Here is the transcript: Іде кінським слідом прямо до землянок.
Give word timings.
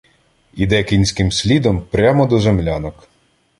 Іде 0.53 0.83
кінським 0.83 1.31
слідом 1.31 1.81
прямо 1.91 2.27
до 2.27 2.39
землянок. 2.39 3.07